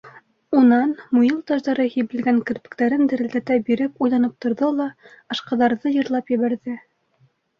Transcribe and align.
Унан, 0.59 0.93
муйыл 1.17 1.35
таждары 1.51 1.83
һибелгән 1.95 2.39
керпектәрен 2.51 3.03
дерелдәтә 3.11 3.57
биреп, 3.69 4.01
уйланып 4.07 4.33
торҙо 4.45 4.69
ла, 4.79 4.89
«Ашҡаҙар»ҙы 5.35 5.93
йырлап 5.99 6.33
ебәрҙе. 6.35 6.79